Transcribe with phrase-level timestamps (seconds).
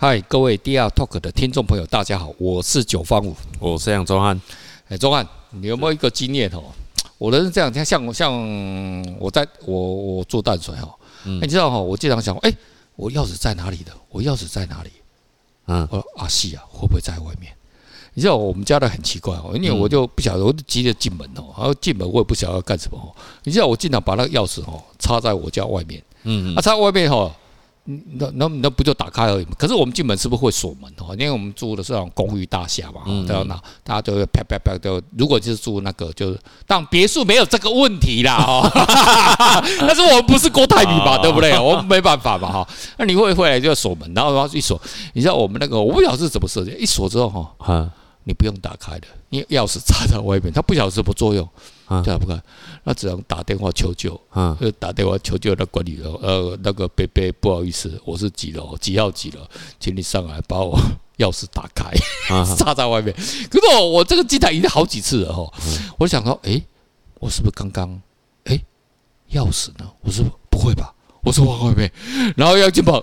[0.00, 4.40] 嗨，各位 DR Talk 的听众朋友，大家好，我是九方五，我是杨宗汉。
[4.88, 6.62] 哎，宗汉，你有没有一个经验哦？
[7.18, 8.32] 我的是这样，像像
[9.18, 10.88] 我在我我做淡水哈，
[11.24, 12.54] 你知道哈，我经常想，哎，
[12.94, 13.90] 我钥匙在哪里的？
[14.10, 14.90] 我钥匙在哪里？
[15.66, 17.52] 嗯，我说阿西啊，会不会在外面？
[18.14, 23.10] 你知道我们家的很奇怪哦，因为我就不晓得，我就急着进门哦，然后进门我也不晓得要干什么哦。
[23.42, 27.34] 你知道我经常把那个钥匙哦插在我家外面，嗯，啊插外面哈。
[28.18, 29.52] 那那那不就打开而已嘛？
[29.58, 31.16] 可是我们进门是不是会锁门哦？
[31.18, 33.42] 因为我们住的是那种公寓大厦嘛，对吧？
[33.48, 35.00] 那大家都会啪啪啪都。
[35.16, 39.62] 如果就是住那个，就是当别墅没有这个问题啦，哈。
[39.80, 41.58] 但是我们不是郭台铭嘛，对不对？
[41.58, 42.68] 我们没办法嘛，哈。
[42.98, 44.78] 那你会回来就锁门，然后然后一锁，
[45.14, 47.90] 你知道我们那个我不晓得是怎么设计，一锁之后哈，
[48.24, 51.48] 你不用打开的，你钥匙插在外面，它不晓得什么作用。
[51.88, 52.40] 啊，这样不看，
[52.84, 54.20] 那只能打电话求救。
[54.34, 59.40] 嗯，就打电话求救那管理员，呃，那个贝贝，不好意思，我是几楼几号几楼，
[59.80, 60.78] 请你上来把我
[61.16, 61.90] 钥匙打开，
[62.56, 63.14] 插在外面。
[63.50, 65.50] 可是我我这个机台已经好几次了哈，
[65.98, 66.62] 我想说，哎，
[67.20, 67.98] 我是不是刚刚，
[68.44, 68.60] 哎，
[69.32, 69.90] 钥匙呢？
[70.02, 71.90] 我说不会吧，我说往外面，
[72.36, 73.02] 然后要进跑，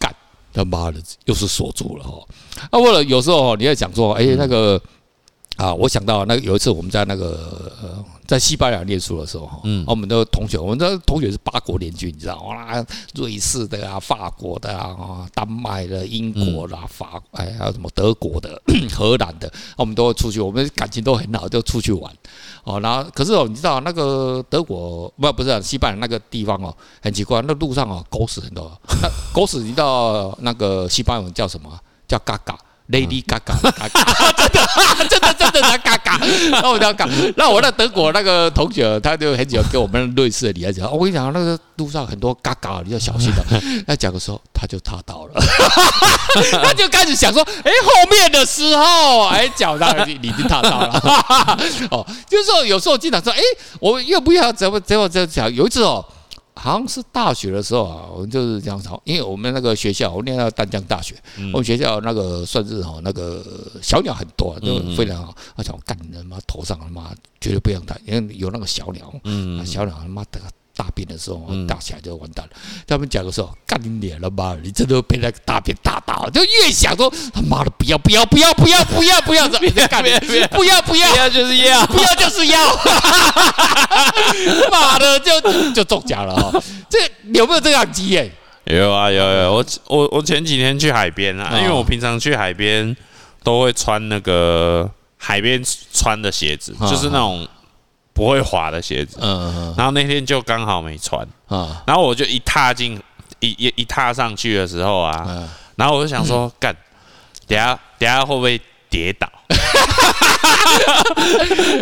[0.00, 0.12] 干
[0.52, 2.26] 他妈的，又是锁住了哈。
[2.70, 4.82] 啊，为了有时候你要讲说，哎，那个。
[5.56, 12.84] 啊，我想到那个有一次我们在那个呃，在西班牙念书的时候哈，嗯，我们的同学，我们的同学是八国联军，你知道哇？
[13.14, 18.60] 瑞士的啊，法国的啊，丹麦的、英国的、法哎，还有什么德国的、
[18.94, 22.12] 荷兰的，我们都会出去，我们感情都很好，就出去玩。
[22.64, 28.70] 哦，然后可是哦，你知道那个德国不不是西班牙那个地方哦，很奇怪，那路上哦狗屎很多，
[29.00, 31.70] 那狗屎你知道那个西班牙文叫什么？
[32.06, 32.58] 叫嘎嘎。
[32.88, 33.60] Lady Gaga，
[34.36, 36.20] 真的，真的，真的，他嘎嘎，
[36.50, 37.08] 那我叫嘎。
[37.36, 43.44] 那我那德国那个同学，他就很喜欢跟我们瑞士的女孩子讲，我跟你讲，那个路上很多嘎嘎，你要小心的。
[43.88, 45.42] 那讲的时候，他就踏到了，
[46.62, 51.00] 他就开始想说，哎，后面的时候，哎，脚上已经踏到了。
[51.90, 53.40] 哦，就是说有时候经常说，哎，
[53.80, 55.52] 我又不要怎么怎么这样讲。
[55.52, 56.04] 有一次哦。
[56.56, 61.14] 好像是大学的时候啊，我们就是这样子，因为我们那个学校，我念到淡江大学，
[61.52, 63.44] 我们学校那个算是哈，那个
[63.82, 65.34] 小鸟很多，就非常好。
[65.56, 70.40] 我想干你他妈头上他妈绝对不让它，因为有那个小鸟，嗯，小鸟他妈的。
[70.76, 72.52] 大便的时候，打起来就完蛋了。
[72.86, 82.76] 他们讲的时候，干你脸了妈，你真的会被那个大便打到，就越想说他妈的不要不要不要不要不要不要，别干别不要不要不要就是要不要就是要，
[84.70, 85.40] 妈的就
[85.72, 86.62] 就中奖了哈。
[86.90, 86.98] 这
[87.32, 88.30] 有没有这样经验？
[88.66, 92.94] 有啊有有，我我我前几天去海边啊，因为我平常去海边
[93.42, 95.62] 都会穿那个海边
[95.92, 97.48] 穿的鞋子，就是那种。
[98.16, 102.98] 不会滑的鞋子，嗯，然后那天就刚好没穿，啊，然后我就一踏进
[103.40, 105.46] 一一一踏上去的时候啊，
[105.76, 106.74] 然后我就想说，干，
[107.46, 109.30] 等下等下会不会跌倒？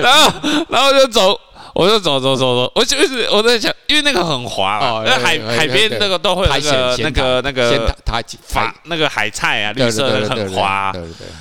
[0.03, 0.33] 然后
[0.69, 1.39] 然后就走，
[1.73, 8.75] 我就走走走走，我就是我在想，因为那个很滑啊，那海海边那个都会有那个那个那个海。
[8.87, 10.93] 那个海菜啊，绿色的很滑，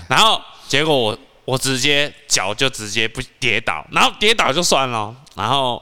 [0.08, 1.18] 然后结果我。
[1.46, 5.81] 我直接脚就直接不跌倒，然后跌倒就算了，然后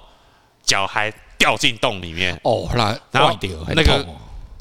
[0.63, 2.39] 脚还掉进洞里面。
[2.43, 3.37] 哦，那然后
[3.75, 4.05] 那个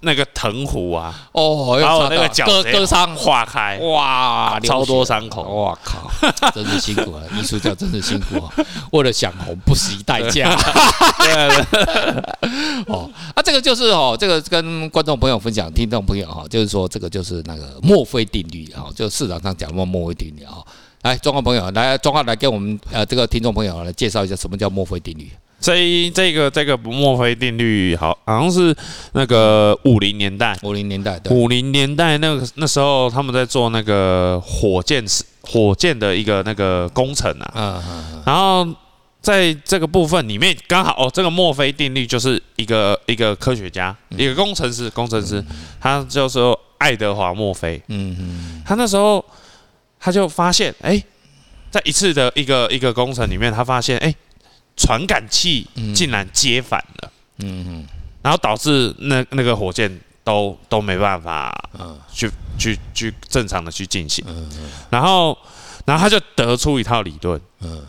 [0.02, 6.10] 那个藤壶啊，哦，然后那个脚割割伤化开，哇，超多伤口，哇靠，
[6.52, 7.22] 真是辛苦啊！
[7.36, 8.50] 艺术家真是辛苦啊，
[8.92, 10.50] 为了想红不惜代价。
[12.88, 20.64] 哦，啊，这个就是哦，这个跟观众朋友分享，听众朋友哈，就是说这个就是那个墨菲定律哈，就市场上讲的墨菲定律啊。
[21.02, 25.30] 来，中国朋友，来，中华来给我们呃这个听众朋友来介绍一下什么叫墨菲定律。
[25.58, 28.74] 这这个这个墨菲定律好，好像是
[29.12, 35.02] 那个五零年代，五零年代，五零年代那个那时候他们在做那个火箭
[35.40, 38.66] 火箭的一个那个工程啊，嗯嗯，然后
[39.22, 45.42] 在这个部分里面刚好哦，这个墨菲定律就是一个一个科学家，一个工程师，工程师，
[45.80, 49.24] 他叫做爱德华墨菲，嗯嗯，他那时候。
[50.00, 51.04] 他就发现，哎、欸，
[51.70, 54.16] 在一次的一个一个工程里面，他发现，哎、欸，
[54.76, 57.86] 传感器竟然接反了，嗯嗯，
[58.22, 65.36] 然后导致那那个火箭都都没办法，嗯，去去去正常的去进行，嗯嗯，然后
[65.84, 67.84] 然后他就得出一套理论，嗯，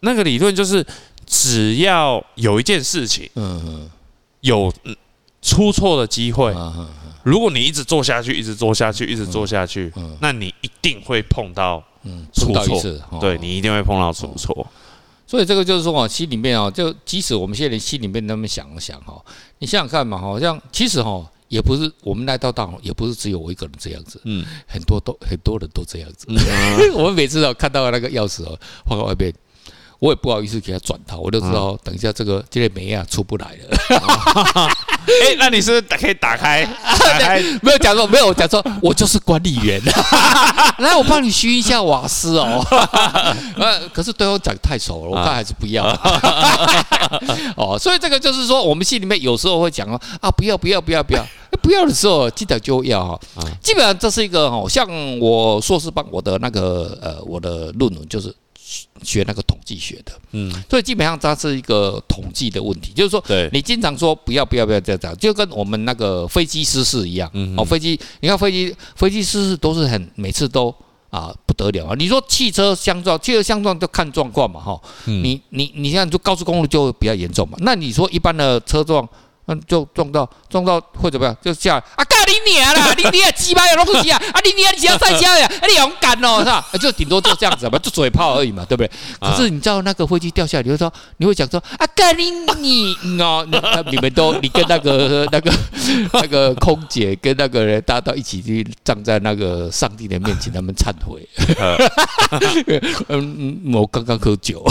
[0.00, 0.86] 那个理论就是
[1.26, 3.62] 只要有一件事情，嗯。
[3.66, 3.90] 嗯，
[4.40, 4.72] 有
[5.42, 6.50] 出错的机会，
[7.22, 11.82] 如果你一直做下去，一直做下去，一直做下去，嗯，那你一定会碰到
[12.32, 14.66] 出错，对，你一定会碰到出错。
[15.26, 19.22] 所以这个就是说啊，心里面啊，就即使我们现在连心里面那么想想哈，
[19.58, 26.26] 你想想看嘛，好像其实哈，也不是我们来到大同，也不是只有我一个人这样子，嗯，很多都很多人都这样子。
[26.94, 29.32] 我们每次哦看到那个钥匙哦放在外边。
[30.00, 33.76] 我也不好意思给他转套，我就知道等一下这个这个煤啊出不来了。
[35.22, 36.64] 哎，那你是不是可以打开？
[37.00, 39.80] 打开没有讲说，没有讲说，我就是管理员。
[40.78, 42.64] 来，我帮你熏一下瓦斯哦。
[43.56, 45.84] 呃，可是对方讲太熟了，我看还是不要。
[47.56, 51.26] 哦，所以这个就是说，我们心里面有时候会讲哦，啊，不要不要不要不要，
[51.62, 53.20] 不要的时候记得就要哈。
[53.62, 58.34] 基本上这是一个哦，像我硕士班我的那个呃，我的论文就是。
[59.02, 70.74] 学那个统计学的，嗯，所以基本上它是一个统计的问题，就是说，对，你经常说不要不要不要这样，就跟我们那个飞机失事一样，嗯，哦，飞机，你看飞机飞机失事都是很每次都
[71.10, 79.08] 啊不得了啊，你说汽车相撞，汽车相撞就看状况嘛，哈，你你你像就高速公路就比较严重嘛，那你说一般的车撞。
[79.66, 81.36] 就撞到撞到会怎么样？
[81.42, 82.04] 就下来啊！
[82.04, 82.92] 干你娘啦！
[82.98, 84.20] 你娘鸡巴有龙骨鸡啊！
[84.32, 85.46] 啊你娘 你要再下呀！
[85.46, 86.64] 啊你勇敢哦，是吧？
[86.80, 88.90] 就顶多就这样子嘛，就嘴炮而已嘛，对不对？
[89.20, 93.46] 可是你知道那个飞机掉下来，你会说你会讲说啊干你你哦，
[93.90, 95.52] 你们都你跟那个那个
[96.12, 101.26] 那个空姐跟那个人大家都一起去站在那个上帝的面前，他们忏悔。
[103.08, 104.62] 嗯嗯，我刚刚喝酒，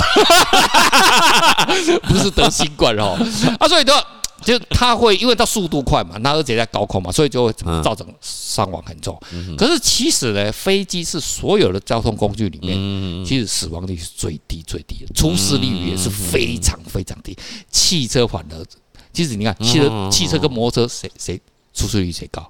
[2.04, 3.18] 不是得新冠哦。
[3.60, 3.96] 啊，所以说。
[4.44, 7.54] 就它会，因为它速度快嘛，那而且在高空嘛，所以就会
[7.84, 9.20] 造成伤亡很重。
[9.58, 17.38] 可是其实呢，飞机是所有的交通工具里面，其实死亡率是最低最低的，出事率也是非常非常低。
[17.70, 18.66] 汽车反而，
[19.12, 21.40] 其实你看，汽车汽车跟摩托车谁谁
[21.74, 22.50] 出事率谁高？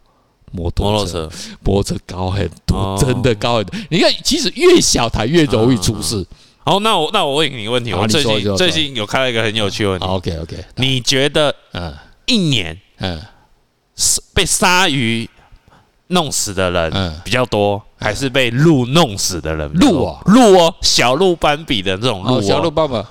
[0.52, 1.30] 摩托车，
[1.64, 3.80] 摩托车高很多，真的高很多。
[3.92, 6.26] 你看，其实越小台越容易出事。
[6.64, 10.06] 好，那我那我问你一个问题，我最近最近有看到一个很有趣的问题。
[10.06, 11.96] OK OK，你觉得，嗯，
[12.26, 13.20] 一年，嗯，
[14.34, 15.28] 被鲨鱼
[16.08, 19.72] 弄死的人比较多，还是被鹿弄死的人？
[19.74, 23.04] 鹿啊，鹿哦，小鹿斑比的这种鹿，小鹿斑比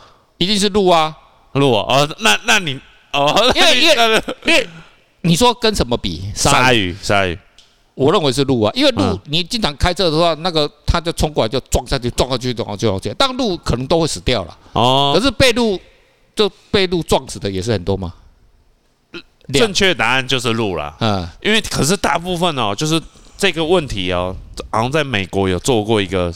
[0.44, 1.16] 一定是鹿啊，
[1.52, 2.08] 鹿哦。
[2.20, 2.78] 那那你
[3.12, 4.68] 哦，因为因为 因为
[5.22, 6.30] 你说跟什么比？
[6.34, 7.36] 鲨鱼，鲨鱼。
[7.98, 13.16] 我认为是鹿啊，因为鹿你经常开车的话，那个它就冲过来就撞下去，撞下去，撞下去，撞下去。
[13.18, 14.56] 但鹿可能都会死掉了。
[14.72, 15.12] 哦。
[15.12, 15.76] 可是被鹿
[16.36, 18.14] 就被鹿撞死的也是很多吗？
[19.52, 20.94] 正确答案就是鹿了。
[21.00, 21.28] 嗯。
[21.42, 23.02] 因为可是大部分哦，就是
[23.36, 24.32] 这个问题哦，
[24.70, 26.32] 好像在美国有做过一个，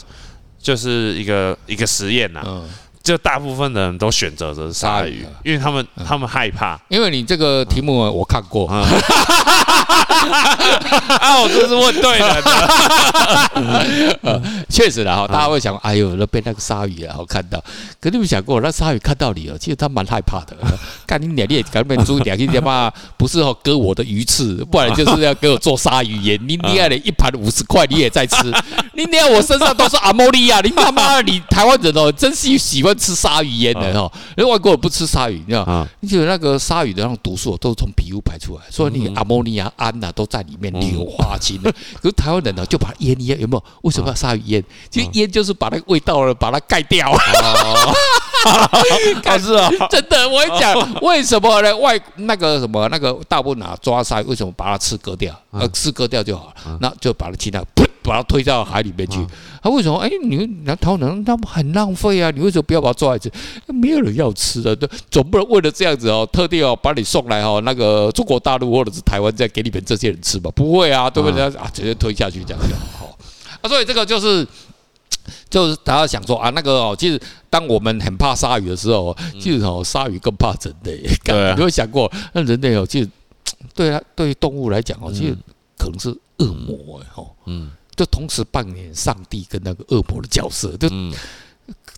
[0.59, 2.43] 就是一个一个实验呐。
[2.45, 2.69] 嗯。
[3.01, 6.77] 就大部分的人都选择的是鲨鱼，因为他们他们害怕。
[6.89, 8.69] 因为你这个题目我看过。
[11.19, 12.51] 啊，我这是问对了的。
[14.69, 17.63] 确实的哈，大家会想，哎呦，那被那个鲨鱼然后看到，
[17.99, 20.55] 可你有想过，那鲨鱼看到你哦，其实他蛮害怕的。
[21.05, 26.39] 看你娘，你也赶紧注意点，你他妈不是哦割我的鱼刺，不然就是要给我做鲨鱼盐。
[26.47, 28.37] 你你还得一盘五十块，你也在吃。
[28.93, 32.93] 你娘，我身上都是阿莫尼亚，你他妈你台湾人哦，真是喜欢。
[33.03, 35.85] 吃鲨鱼烟的哦，因为外国人不吃鲨鱼，你知道？
[35.99, 41.71] 你觉得那个鲨鱼的那种毒素都是从皮肤排出来，所以你阿莫尼亚胺呐都在里面硫化氢的。
[42.01, 43.63] 可是台湾人呢，就把它腌一腌，有没有？
[43.81, 44.63] 为什么要杀鱼腌？
[44.89, 47.11] 其实腌就是把那个味道呢，把它盖掉。
[47.11, 48.12] 可
[49.39, 51.75] 是啊，真的，我跟你讲， 为什么呢？
[51.77, 55.33] 外那个什么那个大部分啊抓鲨鱼，为什么把它吃割掉？
[55.51, 59.19] 呃，吃割掉就好了，那就把它其他噗，把它推到海里面去。
[59.61, 59.97] 他为什么？
[59.99, 62.29] 哎，你那台湾人他们很浪费啊！
[62.31, 63.31] 你为什么不要把它抓来吃？
[63.67, 70.51] 没有人要吃的，对，总不能为了这样子哦，特地哦把你送来哦，那个中国大陆或者是台湾再给你们这些人吃吧？
[70.53, 71.43] 不会啊，对不对？
[71.43, 73.17] 啊，直接推下去这样就好。
[73.61, 74.45] 啊，所以这个就是。
[75.49, 81.01] 就是大家想说啊，那个哦，其实当我们很怕鲨鱼的时候，其实哦，鲨鱼更怕人类。
[81.23, 83.09] 对，有没有想过，那人类哦，其实
[83.73, 85.35] 对它对于动物来讲哦，其实
[85.77, 90.89] 可能是恶魔哎吼，嗯，就同时扮演上帝跟那个恶魔的角色，就。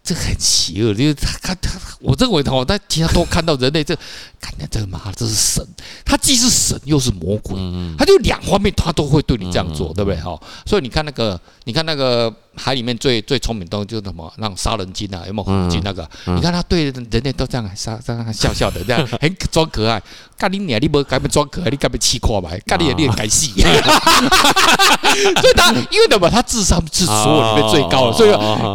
[0.04, 3.96] 这很邪恶，就是他看他，我认为他，但其他都看到人类这，
[4.40, 5.68] 看见这个妈，这是神，
[6.06, 7.56] 他既是神又是魔鬼，
[7.98, 10.22] 他就两方面他都会对你这样做，对不对？
[10.22, 14.32] 哈，所以你看那个，你看那个海里面最最聪明的东西就是什么？
[14.38, 16.08] 那种杀人鲸啊，有没有虎鲸那个？
[16.26, 20.02] 你看他对人类都这样杀，这样笑笑的，这样 很装可爱。
[20.38, 22.50] 干你娘，你不该不装可爱，你该不气垮吧？
[22.66, 23.48] 干你也该死。
[23.58, 26.30] 所以他因为什么？
[26.30, 28.32] 他智商是所有里面最高的，所以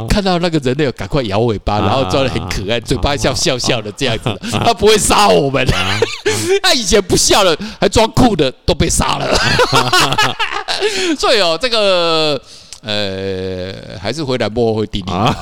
[0.09, 1.21] 看到那个人类赶快。
[1.31, 5.65] 摇尾巴，然后装的很可爱，嘴巴笑笑笑的这样子，他不会杀我们。
[6.63, 9.29] 他以前不笑的，还装酷的，都被杀了。
[11.19, 12.41] 所以哦，这个
[12.83, 15.35] 呃，还是回来墨菲定律啊。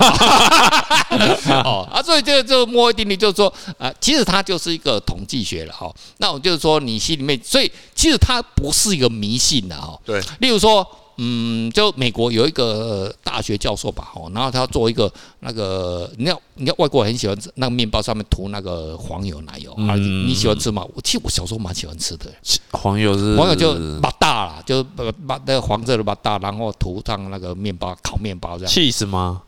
[1.64, 5.92] 哦啊，所以这个这个墨菲定律就是说啊，其实它就是一个统计学了哈。
[6.18, 9.98] 那我就是说，你心里面，所以其实它不是一个迷信的哈。
[10.04, 10.86] 对，例如说。
[11.18, 20.86] 嗯，就美国有一个大学教授吧，哦，然后他做一个那个，你看你看外国人很喜欢吃那个面包上面涂那个黄油奶油啊，你喜欢吃吗？
[20.94, 22.32] 我其实我小时候蛮喜欢吃的。
[22.70, 28.72] 黄油是黄油就把大了，就把把那个黄色的把大，然后涂上那个面包烤面包这样。
[28.72, 29.42] cheese 吗？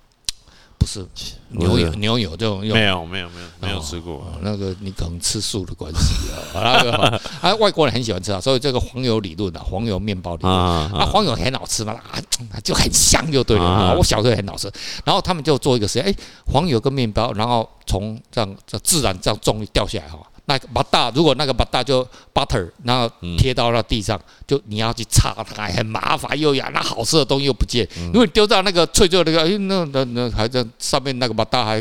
[0.80, 1.06] 不是
[1.50, 6.56] 牛油，牛油这种没有没有没有没有吃过，那个你可能吃素的关系啊。
[6.80, 12.18] 那个啊，外国人很喜欢吃啊，所以这个黄油理论啊，黄油面包理论啊，黄油很好吃嘛，啊，
[12.64, 13.94] 就很香就对了。
[13.94, 14.72] 我小时候很好吃，
[15.04, 16.14] 然后他们就做一个实验，哎，
[16.46, 20.18] 黄油跟面包，然后从这样这自然这样重力掉下来哈。
[20.50, 31.80] 那个把大，如果那个把大就 butter，然后贴到那地上，嗯、就你要去擦它，很麻烦又痒，那好吃的东西又不见，因为丢到那个脆脆那个，哎，那那那还在上面那个把大还。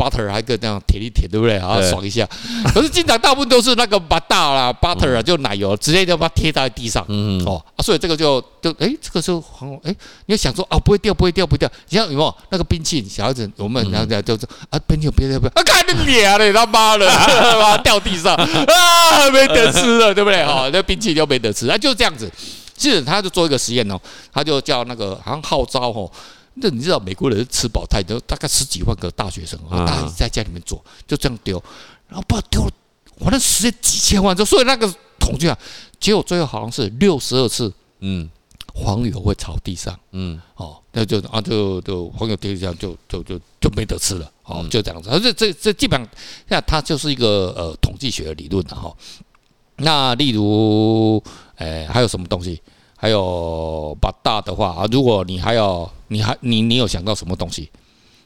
[0.00, 1.58] Butter 还可以这样舔一舔，对不对？
[1.58, 2.26] 啊，爽一下。
[2.72, 7.04] 可是经常大部分都是那个 butter 啦，butter 啊，就奶油，直接就把它贴在地上。
[7.08, 11.70] 嗯哦，所以这个就就哎，这个就很哎，你要想说啊，不会掉，不会掉，不会掉。
[11.90, 13.10] 你像有没有那个冰淇淋？
[13.10, 17.06] 小孩子我们然后讲就是啊，冰淇淋别掉不要，啊，看你脸嘞，他妈的，
[17.60, 20.42] 把它掉地上啊，没得吃了，对不对？
[20.44, 22.30] 哈，那冰淇淋就没得吃，那就这样子。
[22.76, 24.00] 其实他就做一个实验哦，
[24.32, 26.10] 他就叫那个好像号召哦。
[26.54, 31.62] 那你知道美国人吃饱太多，大概十几万个大学生啊，大家在家里面做，就这样丢，
[32.08, 32.72] 然后不知道丢了，
[33.18, 35.58] 反正十几千万，就所以那个统计啊，
[35.98, 38.28] 结果最后好像是六十二次，嗯，
[38.74, 46.08] 黄油会朝地上，嗯，哦，那就啊就就黄油丢地上就就就就没得吃了，哦，就这样子，而这这这基本上，
[46.48, 48.94] 那它就是一个呃统计学的理论的哈。
[49.82, 51.22] 那例如，
[51.56, 52.60] 诶，还有什么东西？
[53.00, 57.70] 还有把大的话啊，如果你还有，你还你你有想到什么东西？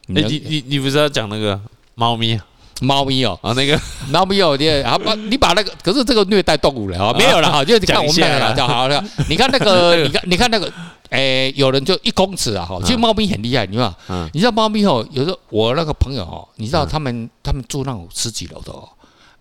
[0.07, 1.57] 你你你你不是要讲那个
[1.95, 2.37] 猫咪？
[2.81, 3.79] 猫咪哦，啊那个
[4.11, 9.01] 猫咪哦，你啊把你把那个，可是这个虐待动物了啊，没有了哈，就你看我们两个就好了。
[9.29, 10.69] 你看那个，你看你看那个，
[11.11, 14.29] 诶，有人就一公尺啊哈，其实猫咪很厉害，你知道吗？
[14.33, 18.89] 你知道猫咪哦，有时候我那个朋友哦，你知道他们他们住那种十几楼的哦，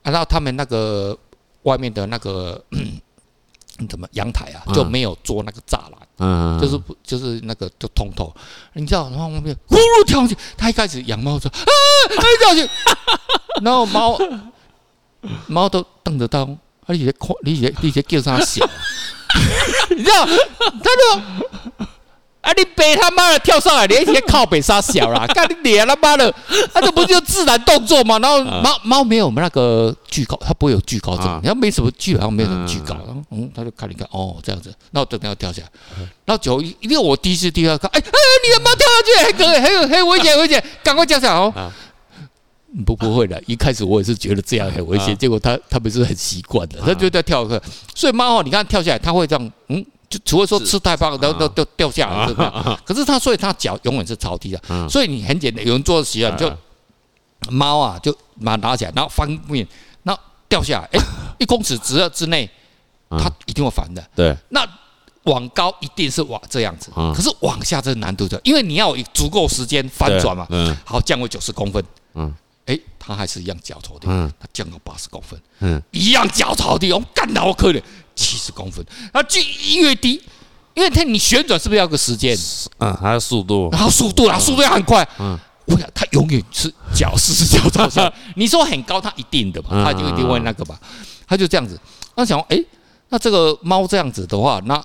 [0.05, 1.19] 然后他们那个
[1.62, 2.62] 外面的那个。
[3.88, 8.35] 怎么阳台啊就没有做那个栅栏，嗯，就是就是那个就通透，
[8.75, 11.61] 你知道，然后后面呼噜跳上去，他一开始养猫说啊，
[12.09, 12.71] 他跳下去，
[13.64, 14.19] 然后猫
[15.47, 16.47] 猫都瞪着他，
[16.87, 18.64] 而且看，而且而且叫他小，
[19.97, 21.54] 你知道，他就。
[22.45, 22.53] 啊！
[22.57, 25.27] 你别他妈的跳上来，你一些靠北杀小啦！
[25.35, 26.31] 看你脸他妈的，
[26.75, 28.19] 啊这不就自然动作吗？
[28.19, 32.95] 然后猫猫没有我们那个惧高，它不会有惧高症，你看没什么惧，好像没有什么惧高。
[33.31, 35.69] 嗯，他就看你看，哦，这样子，那我等下要跳下来。
[36.27, 38.11] 然后就因为我第一次第二看，哎哎，
[38.47, 41.73] 你的猫跳下去，很可以，还有很危险，危险，赶快跳下来哦。
[42.85, 47.63] 不不会的，一开始我也是觉得这样很危险，结果他他不是很习惯的，他就在跳课。
[47.95, 49.85] 所以猫哦，你看跳下来，它会这样，嗯。
[50.25, 52.51] 除了说吃太胖，都都都掉下来，是不是？
[52.85, 54.89] 可是他，所以他脚永远是朝地的。
[54.89, 56.53] 所以你很简单，有人做习惯，就
[57.51, 58.13] 猫啊，就
[58.45, 59.67] 把它拿起来，然后翻面，
[60.03, 61.05] 然后掉下来，哎，
[61.39, 62.49] 一公尺之之内，
[63.11, 64.03] 它一定会翻的。
[64.15, 64.67] 对，那
[65.25, 70.47] 往高一定是往这样子，可是往下这难度的，因为你要有足够时间翻转嘛。
[70.51, 71.83] 嗯，好，降为九十公分。
[72.15, 72.33] 嗯，
[73.05, 74.07] 哎，它还是一样脚朝地。
[74.09, 75.41] 嗯，它降到八十公分。
[75.61, 77.83] 嗯，一样脚朝地，我干得好可怜。
[78.17, 79.43] 七十公分，然后距
[79.81, 80.23] 越低，
[80.75, 82.39] 因为它你旋转是不是要个时间？
[82.79, 85.05] 嗯，还有速度，然后速度啊，速度要很快。
[85.19, 88.13] 嗯，我想它永远是脚是是脚朝下。
[88.37, 90.79] 你说很高，它一定的嘛，它就一定会那个吧，
[91.27, 91.77] 它就这样子。
[92.15, 92.57] 那想，哎，
[93.09, 94.81] 那这个猫这样子的话，那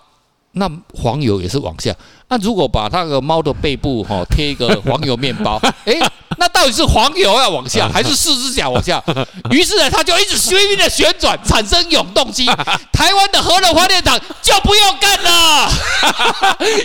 [0.54, 1.96] 那黄油也是往下。
[2.30, 6.00] 那如果把那个猫的背部哈贴一个黄油面包， 哎。
[6.38, 9.04] 那到底是黄油要往下，还是四只脚往下？
[9.52, 12.46] 于是呢，它就一直拼命的旋转，产生永动机。
[12.94, 15.70] 台湾的核能发电厂就不用干了。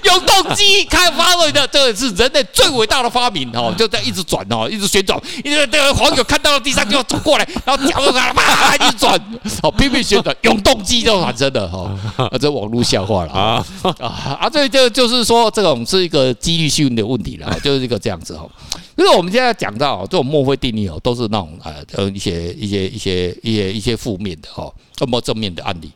[0.03, 5.17] 永动机开发了的，这个是人类最伟大的发明哦，就在一直转哦，一直旋转。
[5.45, 9.15] 因为这个黄油看到了地上就要走过来，然后脚就啪一直转，
[9.63, 11.89] 哦拼命旋转，永动机就产生的哈。
[12.17, 13.65] 啊，这网络笑话了啊
[14.01, 14.51] 啊啊！
[14.51, 18.49] 这就就是说，这种是一个几率性的问题了， 就是一个这样子哈。
[18.97, 25.91] 因为我们现在讲到这种墨菲定律哦，都是那种呃呃一些一些一些一些一些负面的哈，那么正面的案例。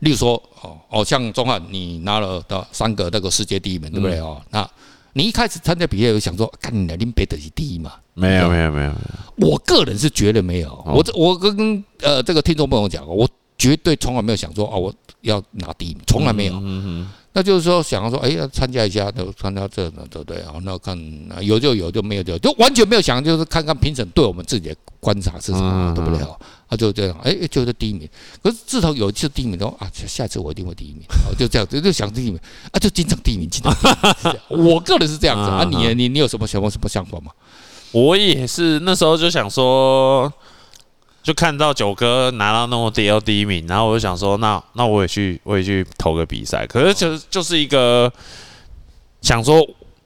[0.00, 4.40] 例如说哦哦，像钟汉，你拿了的三个那个世界第一名，对不对哦？
[4.50, 4.68] 那
[5.12, 7.92] 你一开始参加比赛有想说，干你的林北的是第一嘛？
[8.14, 8.92] 没有没有没有，
[9.36, 10.82] 我个人是觉得没有。
[10.86, 13.28] 我这我跟呃这个听众朋友讲，我
[13.58, 16.54] 绝对从来没有想说哦，我要拿第一，从来没有。
[16.54, 17.10] 嗯嗯。
[17.36, 20.42] 那就是说想要说，哎呀，参加一下，都参加这个，对不对？
[20.44, 20.98] 好，那看
[21.42, 26.24] 有就有，就没有就就完全没有想，就是看看评审对我们自己的观察是什么，对不对？
[26.24, 26.34] 哦，
[26.68, 28.08] 啊，就这样，哎，就是第一名。
[28.42, 31.02] 可是自从有一次第一名，说啊，下次我一定会第一名。
[31.38, 32.40] 就这样子，就想第一名，
[32.72, 33.86] 啊，就经常第一名，经常第
[34.30, 34.40] 一名。
[34.72, 37.30] 我个人是这样子啊，你你你有什么想法什么想法吗？
[37.92, 40.32] 我也是那时候就想说。
[41.26, 46.64] 就看到九哥拿到那么第二第一名，然后我就想说，那那我也去，我也去投个比赛。
[46.68, 48.10] 可是就就是一个
[49.22, 49.60] 想说，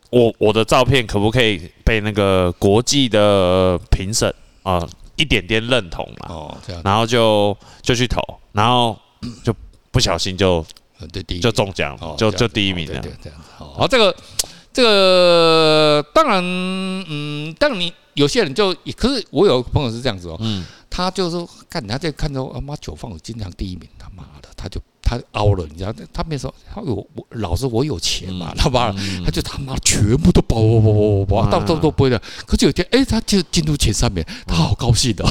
[0.08, 4.80] 我我的照片可不可以被那个国际的评审啊
[5.16, 6.34] 一点点认同嘛？
[6.34, 6.80] 哦，这样。
[6.82, 8.18] 然后就就去投，
[8.52, 8.98] 然后
[9.44, 9.54] 就
[9.90, 10.64] 不小心就
[11.42, 12.98] 就中奖，就就第一名了。
[12.98, 13.44] 对，这样子。
[13.58, 14.16] 好，这个
[14.72, 20.64] 这个当然，嗯，当然你有些人就，可是我有朋友是这样子哦，嗯。
[20.90, 21.36] 他就是
[21.70, 24.78] 看，人家在看着啊妈九放经常第一名，他妈的，他就。
[25.10, 25.92] 他凹了，你知道？
[26.12, 32.16] 他没说，他有我老子我有钱嘛，他妈，他就他妈全部都包包包包包，到都都不会的。
[32.46, 35.24] 可是有一天，哎，他就进入前三名，他好高兴的。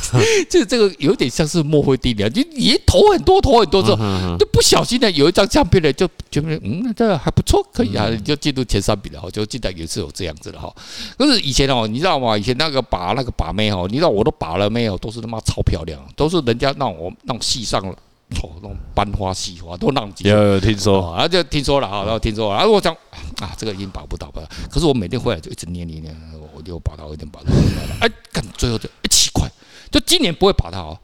[0.48, 3.98] 这这个有点像是墨菲定律，你你投很多投很多之后，
[4.38, 9.20] 就不小心的有一张相片呢，就觉得嗯，这还不错，可以啊，你就进入前三名了。
[9.20, 10.74] 哈，就记得有一次有这样子的哈。
[11.18, 12.38] 可是以前哦，你知道吗？
[12.38, 14.96] 以前那个把那个把妹哦，你知道我都把了没有？
[14.96, 17.94] 都是他妈超漂亮，都是人家让我让戏上了。
[18.42, 20.28] 哦，那种班花、戏花都浪迹。
[20.28, 22.56] 有有听说，啊，就听说了啊，然后听说了。
[22.56, 22.94] 然后我讲
[23.40, 24.42] 啊，这个已经保不到吧。
[24.70, 26.14] 可是我每天回来就一直念念念，
[26.54, 27.50] 我就保到，我一定保到。
[28.00, 29.50] 哎，干最后就一奇怪，
[29.90, 30.98] 就今年不会保到哦。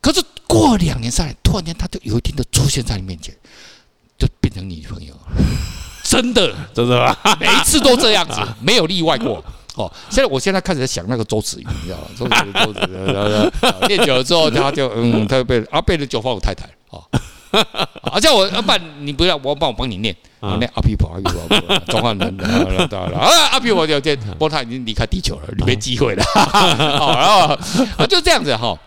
[0.00, 3.34] 可是过两年、三年，突然间他就有一天就出现在你面前，
[4.16, 5.14] 就变成你女朋友。
[6.04, 7.16] 真的， 真的吗？
[7.38, 9.44] 每一次都这样子，没有例外过。
[9.80, 12.04] 哦，现在我现在开始在想那个周子瑜，你知道吗？
[12.18, 17.02] 周子瑜，周子瑜，练久了之后，他就嗯，他就被啊变成九方五太太哦，
[18.12, 27.54] 而且我阿爸，你不要，我帮我帮你念，我念阿皮婆，阿皮婆，中华人，啊阿皮婆就这，不过他已经离开地球了，你没机会了，好， 然后
[27.96, 28.78] 啊就这样子哈，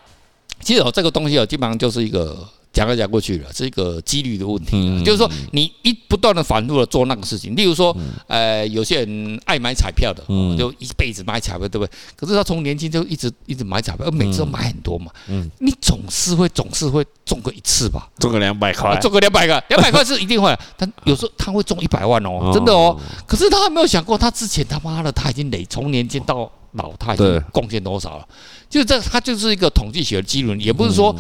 [0.62, 2.48] 其实哦这个东西哦基本上就是一个。
[2.74, 5.04] 讲来讲过去了，是一个几率的问题。
[5.06, 10.24] 就是说，你一不断的反复的做那个事情，例如说，呃，有些人爱买彩票的，
[10.58, 11.92] 就一辈子买彩票，对不对？
[12.16, 15.12] 可是他从年轻就一直一直买彩票，而每次都买很多嘛。
[15.28, 18.10] 嗯你总是会总是会中个一次吧？
[18.18, 20.58] 中个两百块，中个两百个，两百块是一定会。
[20.76, 23.00] 但有时候他会中一百万哦，真的哦。
[23.28, 28.28] 可是他还没有想过，他之前他妈的他已经累从年轻到老，他已经贡献多少了？
[28.68, 31.16] 就这，他就是一个统计学的基准，也不是说。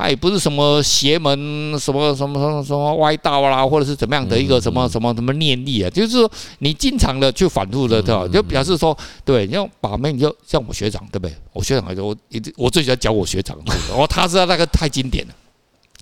[0.00, 8.26] 他也不是什么邪门，什么什么什么什么歪道啦，或者是怎么样的一个什么什么什么念力啊，就是说你经常的去反复的，对吧？
[8.26, 11.36] 就表示说，对，你要把妹，你就像我学长，对不对？
[11.52, 12.16] 我学长来说，我
[12.56, 13.54] 我最喜欢教我学长，
[13.92, 15.34] 哦，他知道那个太经典了，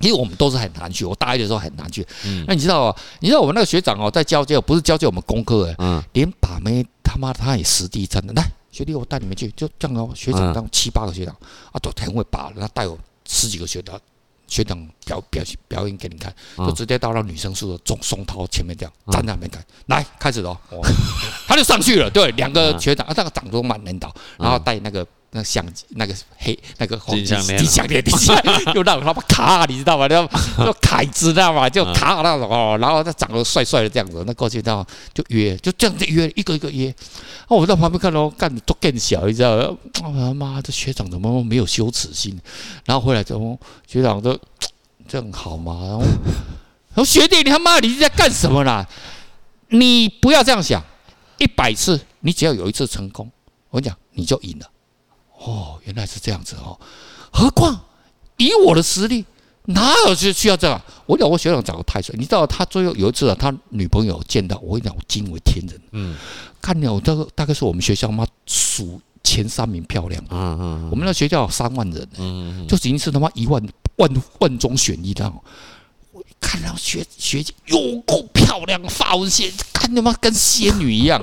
[0.03, 2.07] 因为我们都是很难去，我大一的时候很难去。
[2.47, 2.97] 那你知道啊？
[3.19, 10.09] 你知道我们那个学长哦，在教教不是教教我们功课哎，连把妹他妈他也实地真的来，学弟我带你们去，就这样哦。
[10.15, 11.35] 学长当七八个学长
[11.73, 12.97] 啊，都很会把，他带我。
[13.29, 14.01] 十几个学长，
[14.49, 20.59] 学长表表表演给你看，就直接到了女生宿舍，中松涛前面这样站在那边看，来开始了，
[21.47, 25.07] 他就上去了，对，两个学长啊，那个长得蛮领导，然后带那个。
[25.31, 30.09] 那相机，那个黑，那个金项链，金项链，金项链，就那种他妈卡，你知道吗？
[30.09, 31.69] 叫叫凯子，知道吗？
[31.69, 36.95] 就卡那种哦，然后他长得帅帅的这样子，那过去到就约，就这样子约，一个一个约。
[37.47, 39.77] 哦，我在旁边看到，干的都更小，你知道吗？
[40.03, 42.41] 我他妈这学长怎么没有羞耻心？
[42.87, 44.39] 然后回来之后，学长说
[45.07, 45.79] 这样好吗？
[45.83, 48.89] 然后，然后学弟，你他妈你在干什么啦？
[49.69, 50.83] 你不要这样想，
[51.37, 53.31] 一百次你只要有一次成功，
[53.69, 54.67] 我跟你讲，你就赢了。
[55.39, 56.79] 哦，原来是这样子哦。
[57.31, 57.81] 何况
[58.37, 59.25] 以我的实力，
[59.67, 60.81] 哪有需需要这样？
[61.07, 65.81] 我讲我学长长得太帅，你知道他最后有一次啊，他女朋友见到我，跟你讲我惊为天人。
[65.93, 66.17] 嗯，
[66.61, 70.23] 看了我这个大概是我们学校嘛数前三名漂亮。
[70.31, 73.63] 嗯嗯，我们那学校有三万人，嗯嗯，就已经是他妈一万
[73.97, 75.33] 万万中选一了。
[76.13, 81.23] 我看到学学姐有够漂亮，发文线看他妈跟仙女一样。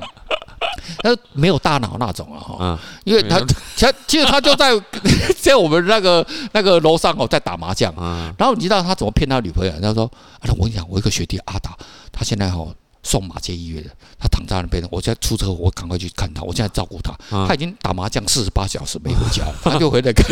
[1.02, 3.38] 他没有大脑那种啊，哈，因为他
[3.76, 4.72] 他其实他就在
[5.40, 7.92] 在我们那个那个楼上哦，在打麻将，
[8.38, 9.72] 然后你知道他怎么骗他女朋友？
[9.80, 11.76] 他说：“啊，我跟你讲，我一个学弟阿达，
[12.12, 12.66] 他现在哈
[13.02, 17.12] 送马街医院的，他躺在那边，我现在出车祸，我赶快去看他，我现在照顾他，
[17.46, 20.26] 他已经打麻将四十八小时没回家， 他就回来看，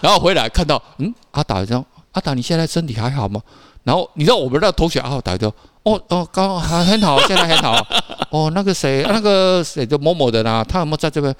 [0.00, 3.40] 然后回来看到，嗯，阿达说：阿达你现在身体还好吗？
[3.84, 5.52] 然后你知道我们那同学阿达就。
[5.84, 7.86] 哦哦，刚还很好，现在很好。
[8.30, 10.64] 哦，那个谁，那个谁，就某某的呢？
[10.68, 11.34] 他有没有在这边？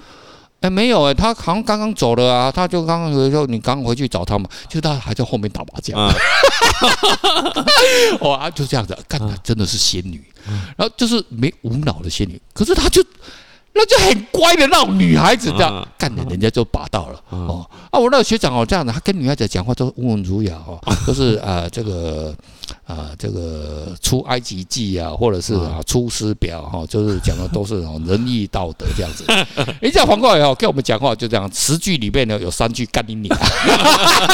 [0.61, 5.97] 哎，没有哎，他好像刚刚走了啊，他就刚刚回说你刚回去找他嘛，就他还在后面打麻将。
[8.21, 10.23] 哇，就这样子，干他真的是仙女，
[10.75, 13.01] 然后就是没无脑的仙女，可是他就。
[13.75, 17.67] 那就很乖的那种女孩子，这样干的，人家就霸道了哦。
[17.89, 22.35] 啊，我那个学长哦，这样子，他跟女孩子讲话都温文儒雅哦， 都是啊，这个
[22.85, 29.25] 啊，这个出埃及记啊，或者是啊出师表哈，就是讲的都是哦仁义道德这样子。
[29.81, 33.35] 人家反过来哦，跟我们讲话就这样，十句里面呢有三句干你娘，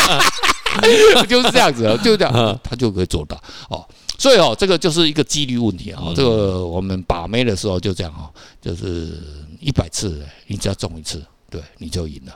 [1.30, 3.86] 就是这样子，就这样，他就可以做到哦。
[4.20, 6.04] 所以哦，这个就是一个几率问题啊。
[6.16, 8.30] 这个我们把妹的时候就这样哈，
[8.62, 9.18] 就是
[9.60, 12.34] 一百次，你只要中一次，对，你就赢了。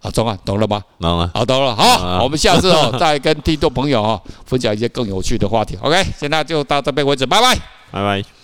[0.00, 0.82] 啊，中啊，懂了吗？
[0.98, 1.30] 懂了。
[1.34, 1.76] 好，懂了。
[1.76, 5.76] 好，我们下次哦再跟听众朋友哦分享一些更有趣的话题。
[5.82, 7.54] OK，现在就到这边为止，拜拜，
[7.90, 8.37] 拜拜。